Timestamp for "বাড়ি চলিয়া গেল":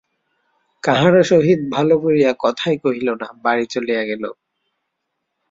3.43-4.23